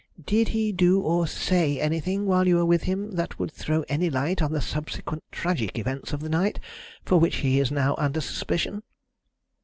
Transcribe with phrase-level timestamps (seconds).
[0.25, 4.09] "Did he do or say anything while you were with him that would throw any
[4.09, 6.59] light on the subsequent tragic events of the night,
[7.05, 8.81] for which he is now under suspicion?"